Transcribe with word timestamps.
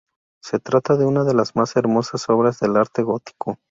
Se 0.41 0.57
trata 0.57 0.95
de 0.97 1.05
una 1.05 1.23
de 1.25 1.35
las 1.35 1.55
más 1.55 1.75
hermosas 1.75 2.27
obras 2.27 2.59
del 2.59 2.75
arte 2.75 3.03
gótico. 3.03 3.59